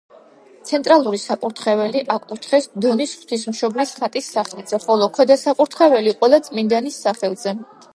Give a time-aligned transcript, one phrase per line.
[0.69, 7.59] ცენტრალური საკურთხეველი აკურთხეს დონის ღვთისმშობლის ხატის სახელზე, ხოლო ქვედა საკურთხეველი ყველა წმინდანის სახელზე.